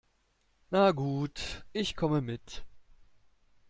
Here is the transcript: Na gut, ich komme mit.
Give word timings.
Na 0.71 0.91
gut, 0.93 1.63
ich 1.73 1.95
komme 1.95 2.21
mit. 2.21 2.65